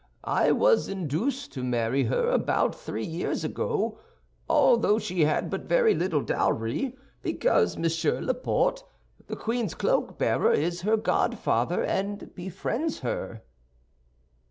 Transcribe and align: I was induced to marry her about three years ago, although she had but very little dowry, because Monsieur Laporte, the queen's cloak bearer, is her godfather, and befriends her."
I 0.25 0.51
was 0.51 0.87
induced 0.89 1.53
to 1.53 1.63
marry 1.63 2.05
her 2.05 2.27
about 2.31 2.73
three 2.73 3.05
years 3.05 3.43
ago, 3.43 3.99
although 4.49 4.97
she 4.97 5.25
had 5.25 5.47
but 5.51 5.65
very 5.65 5.93
little 5.93 6.21
dowry, 6.23 6.97
because 7.21 7.77
Monsieur 7.77 8.19
Laporte, 8.19 8.83
the 9.27 9.35
queen's 9.35 9.75
cloak 9.75 10.17
bearer, 10.17 10.53
is 10.53 10.81
her 10.81 10.97
godfather, 10.97 11.83
and 11.83 12.33
befriends 12.33 13.01
her." 13.01 13.43